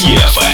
DFM. 0.00 0.49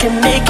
Can 0.00 0.18
make 0.22 0.49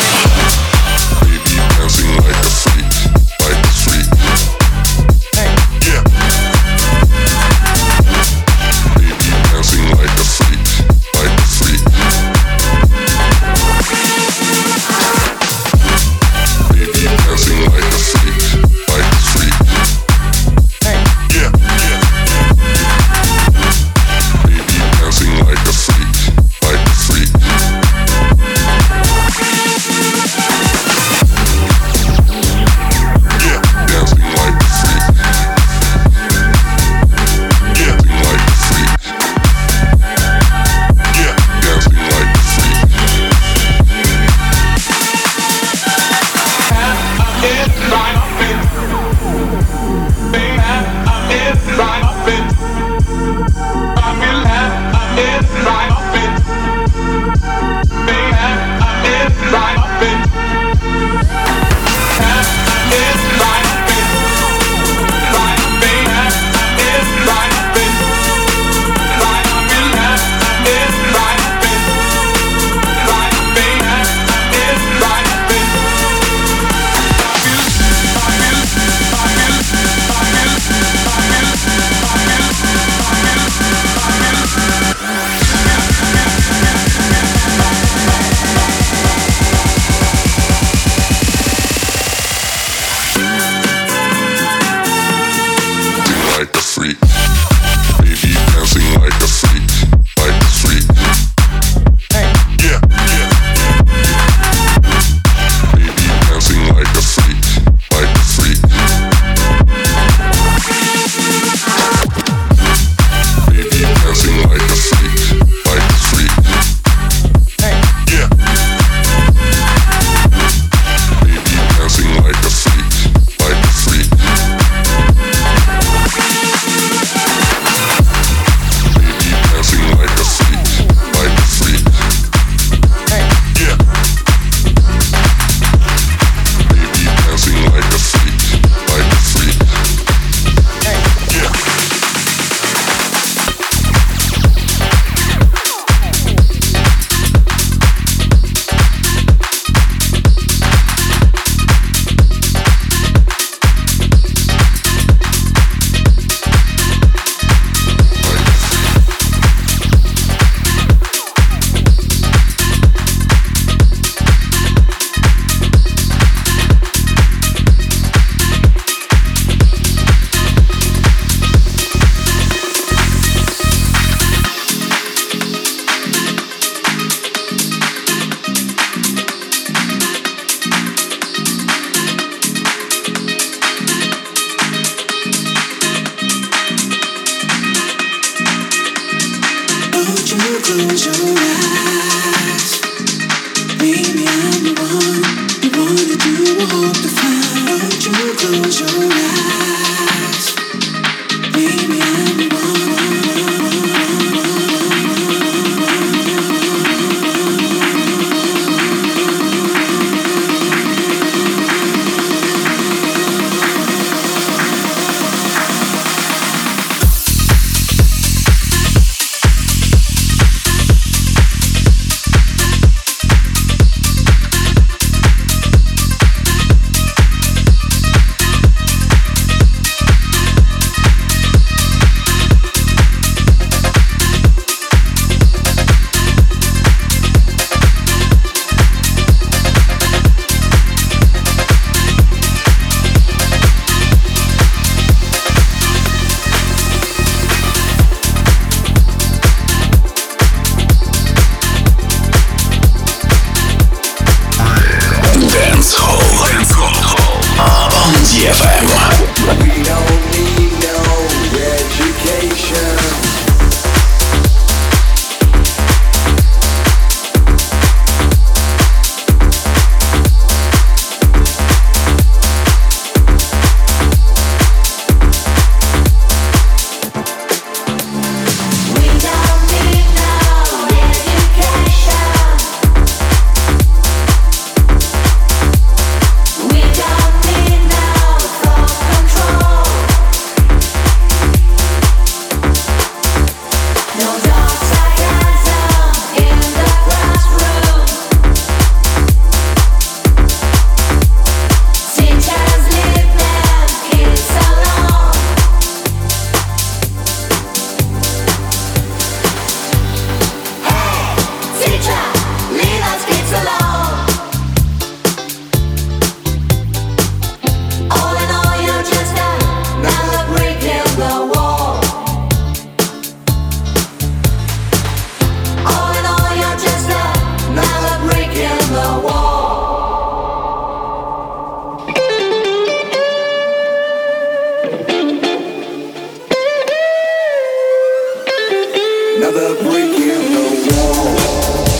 breaking 339.91 340.53
the 340.53 340.95
wall. 340.95 341.90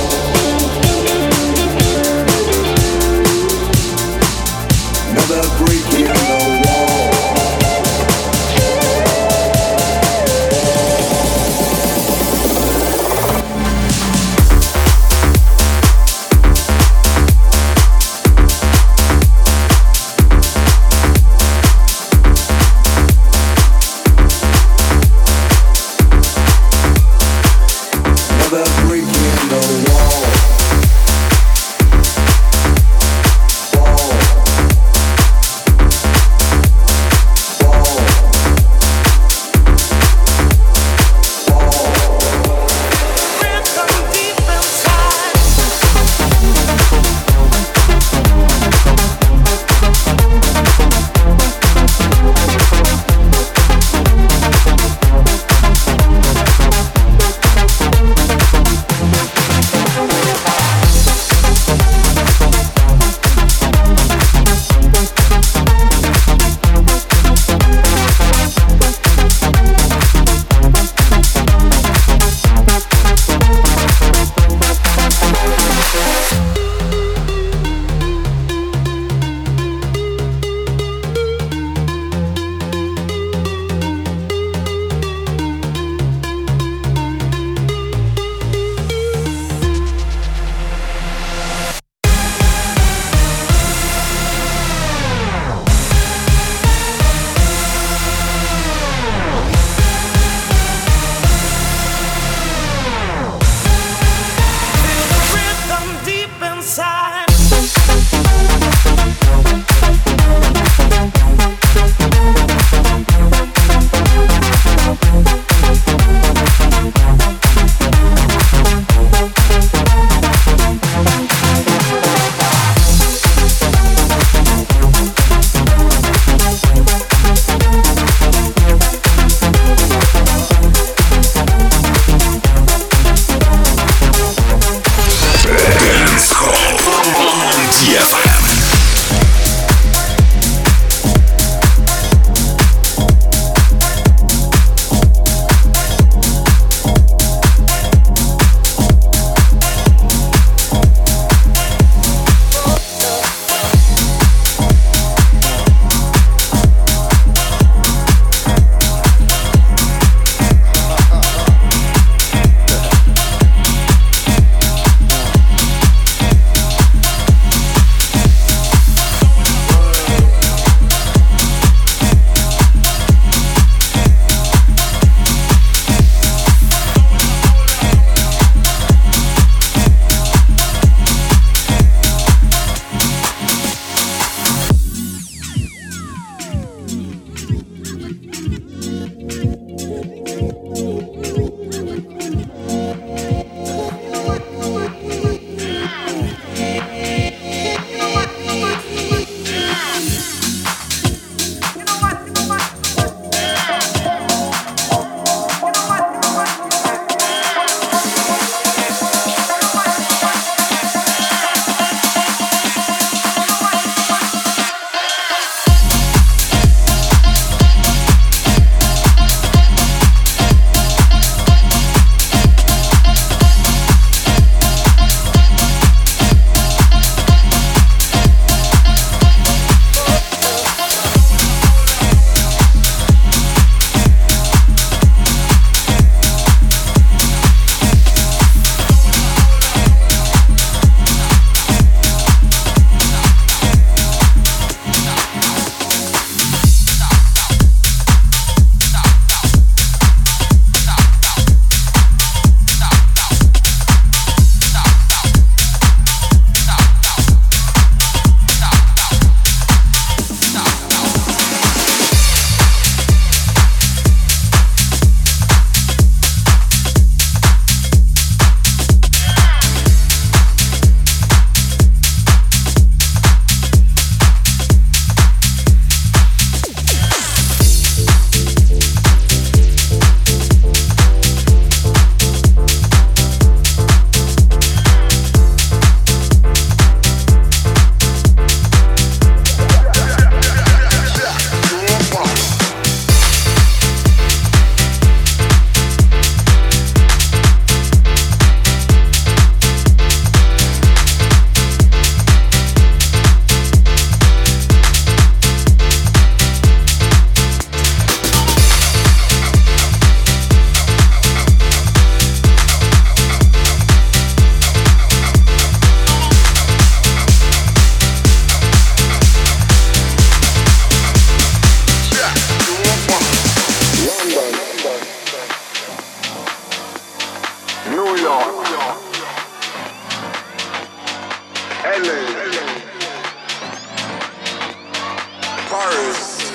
Paris, 335.72 336.52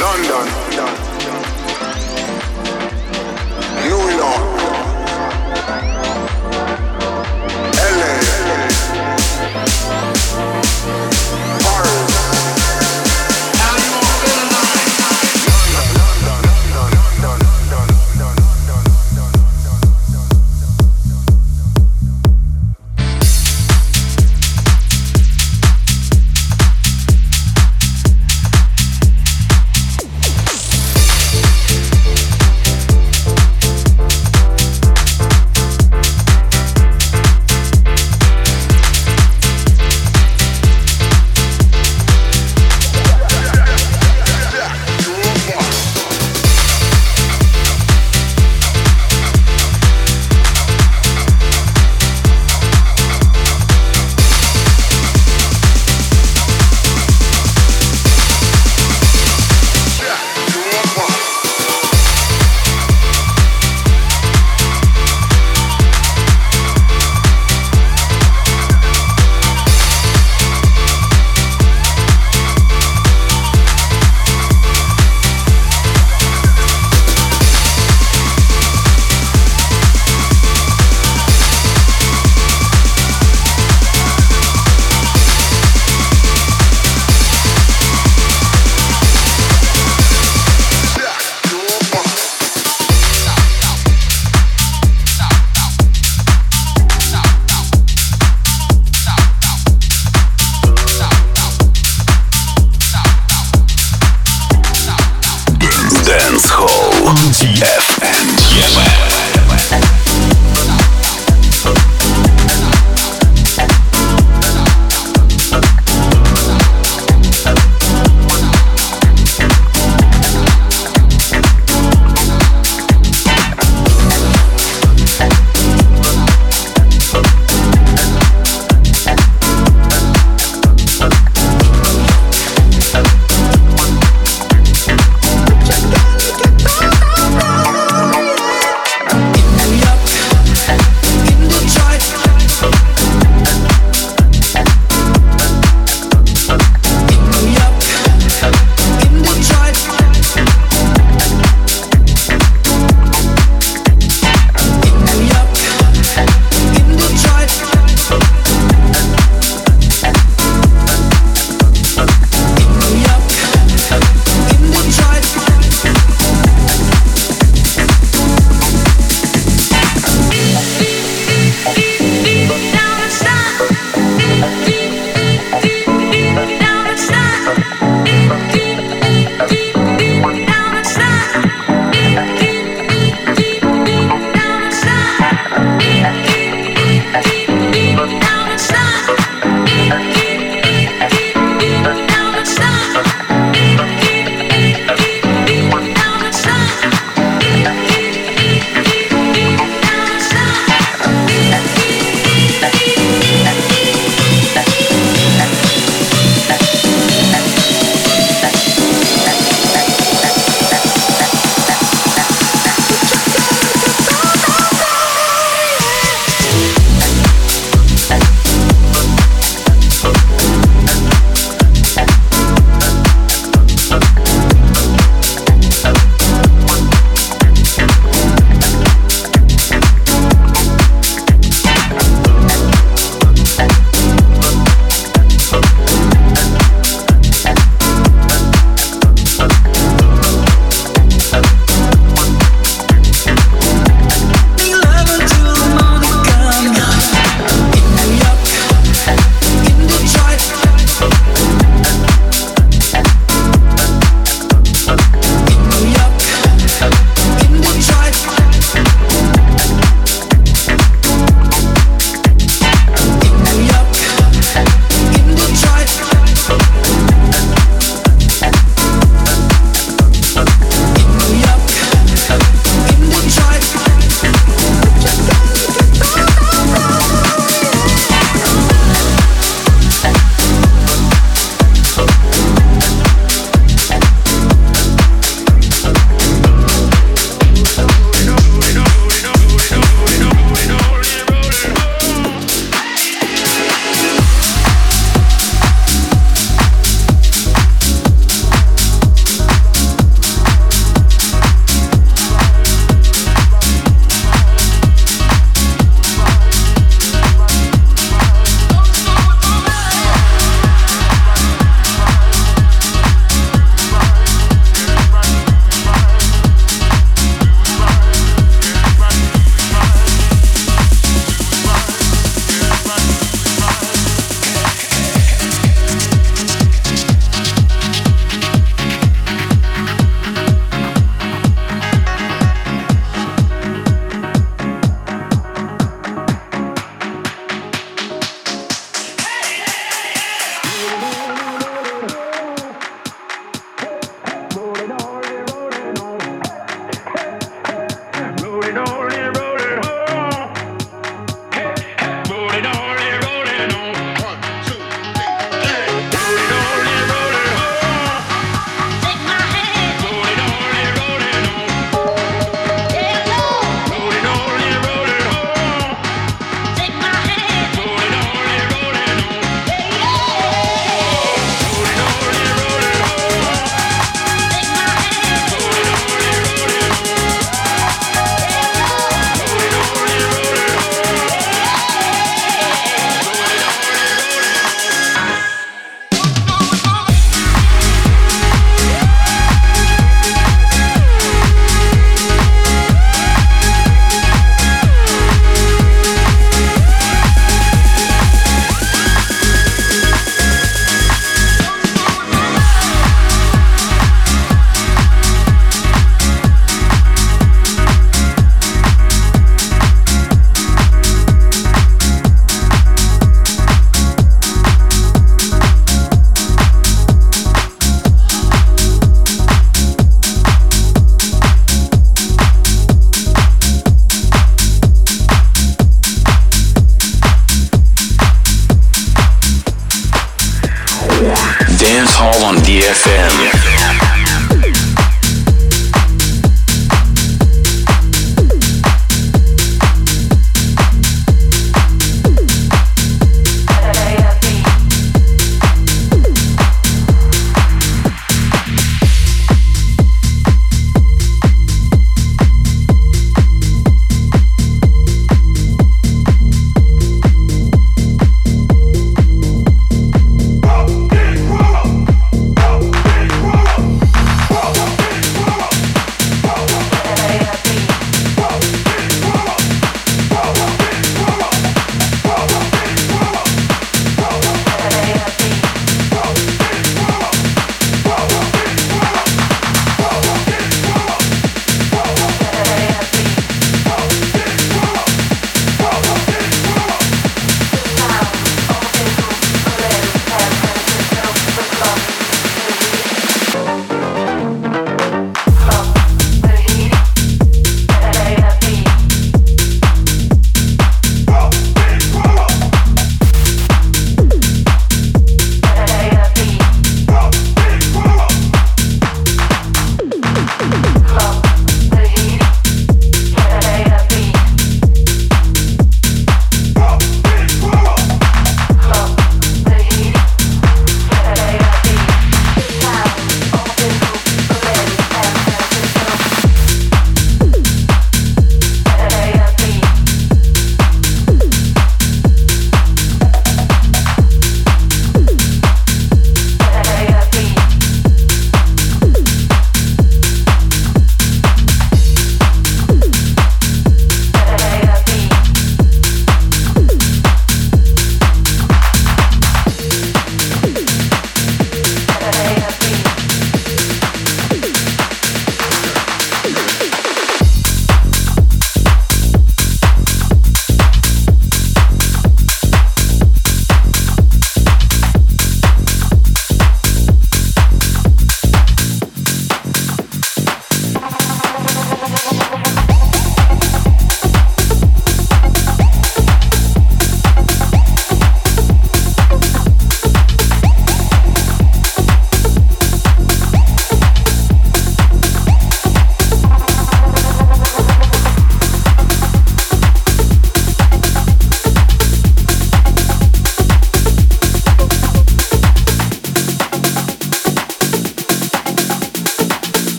London, 0.00 0.46
New 0.70 1.05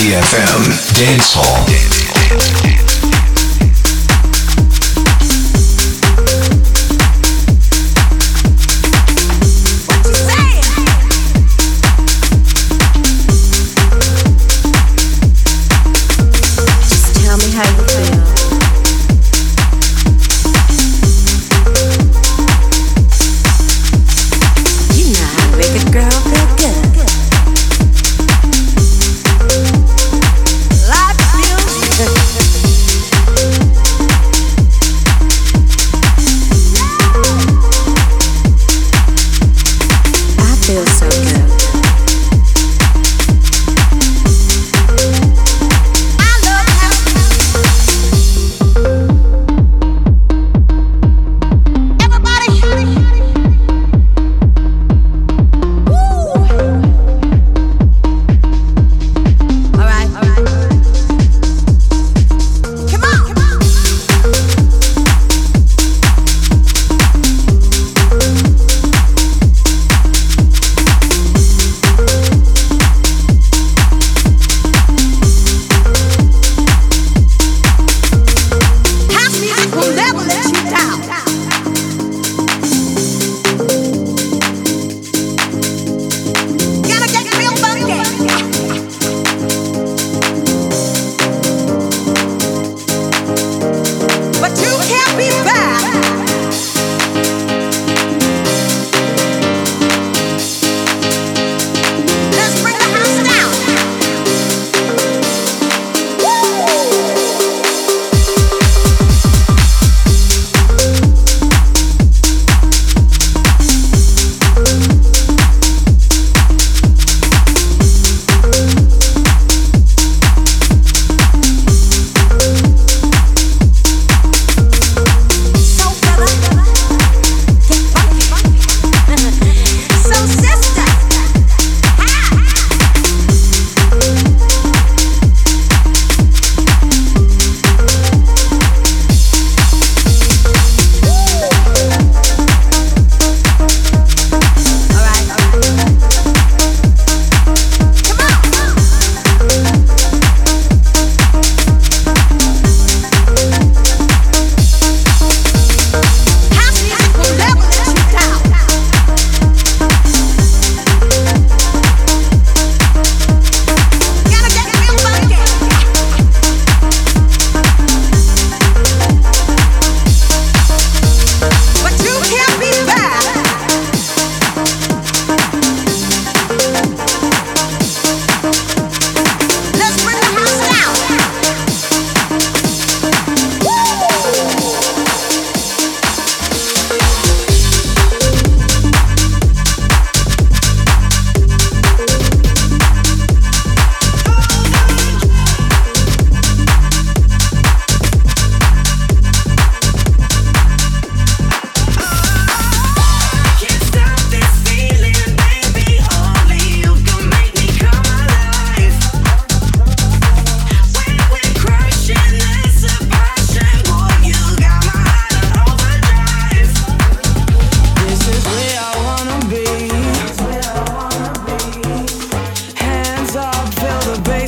DFM 0.00 0.64
Dance 0.96 1.34
Hall. 1.34 1.66
Just 1.68 2.89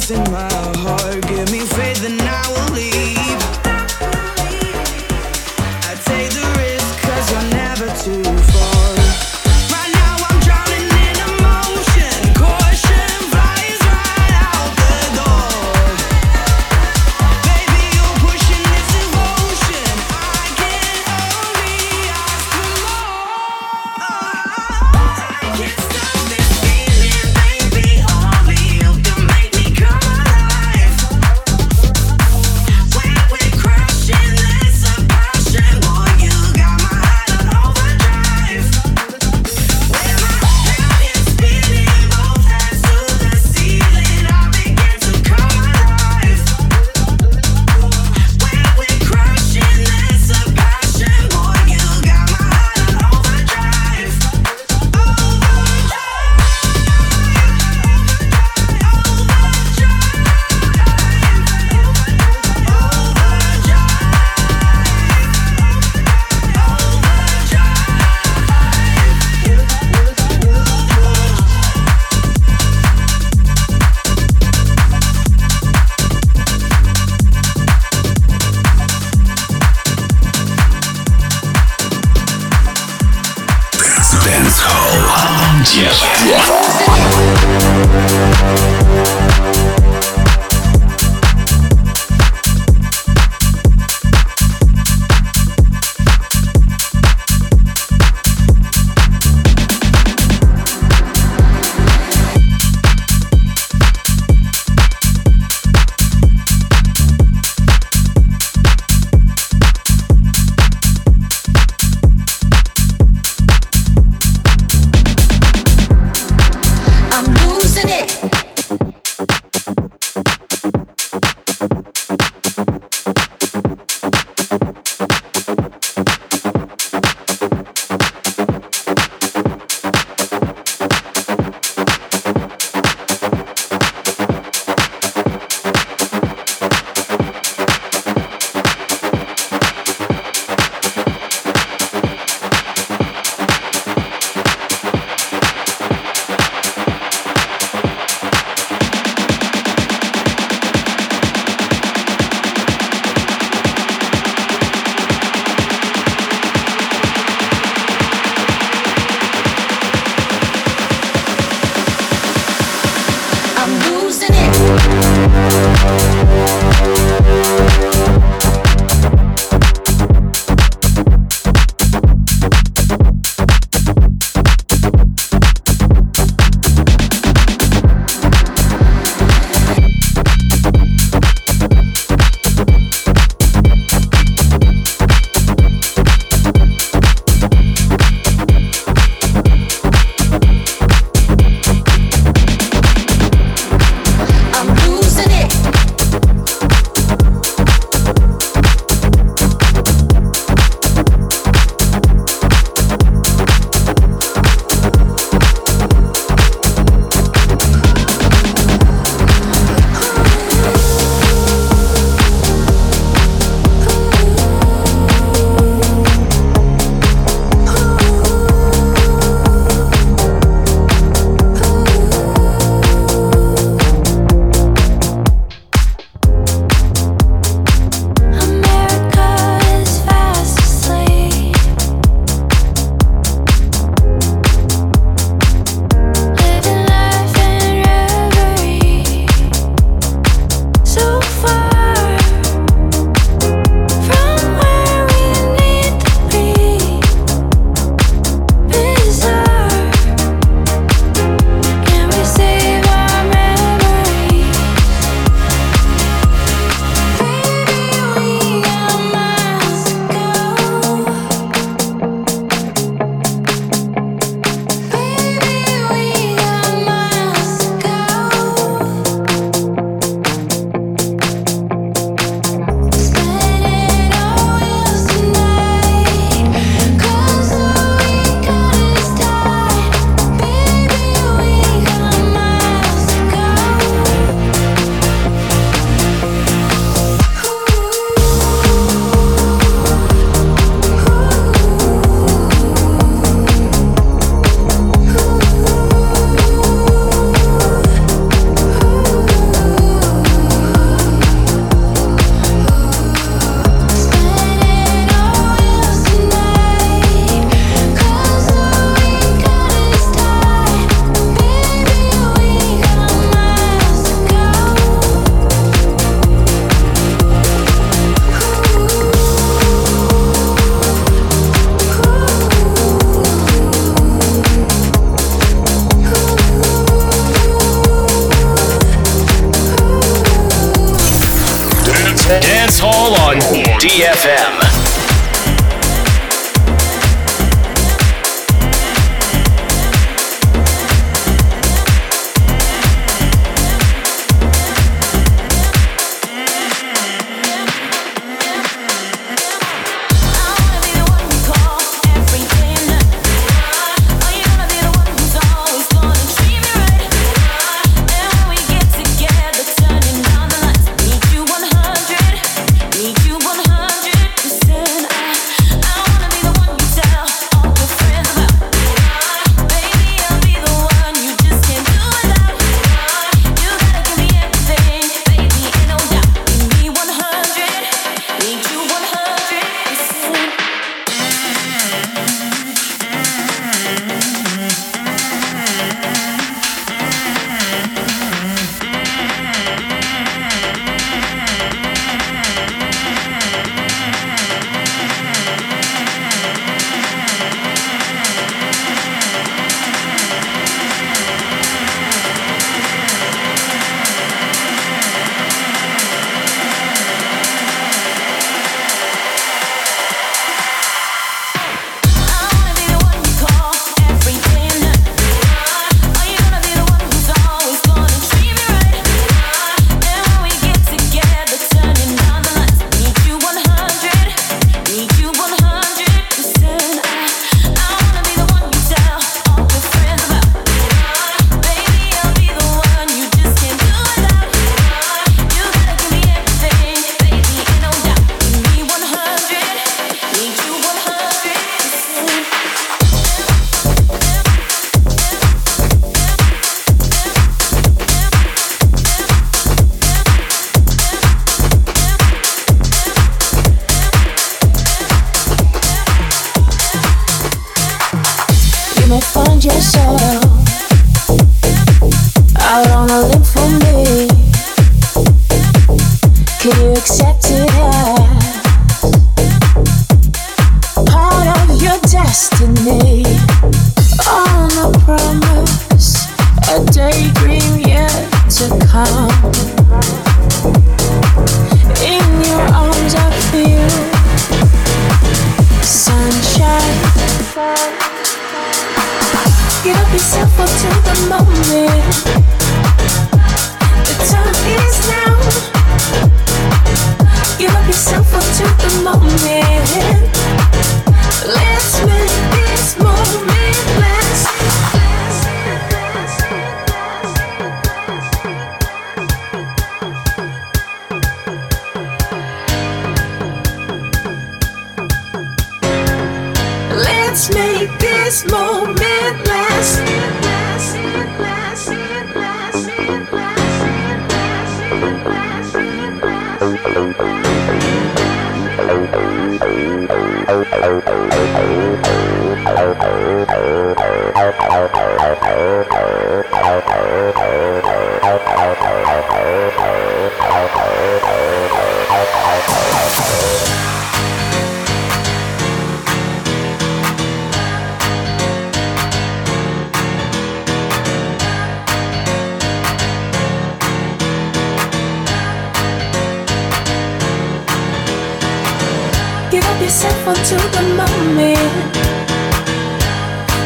Baby, 0.09 0.31
my 0.33 0.49
you 0.79 1.02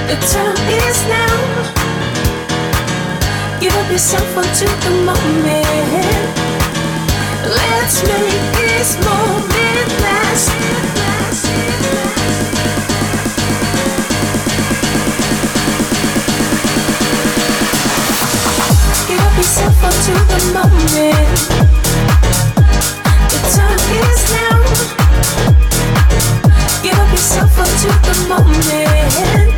The 0.07 0.15
time 0.15 0.57
is 0.71 0.99
now. 1.09 1.37
Give 3.59 3.75
up 3.75 3.91
yourself 3.91 4.37
unto 4.37 4.67
the 4.85 4.91
moment. 5.03 6.31
Let's 7.43 8.03
make 8.07 8.53
this 8.55 8.97
moment 9.05 9.91
last. 10.07 10.51
Give 19.09 19.37
yourself 19.37 19.85
unto 19.91 20.13
the 20.31 20.41
moment. 20.55 21.39
The 23.33 23.41
time 23.57 23.83
is 24.07 24.23
now. 24.39 24.59
Give 26.85 26.95
up 26.97 27.11
yourself 27.11 27.59
unto 27.59 27.89
the 28.07 28.15
moment. 28.29 29.56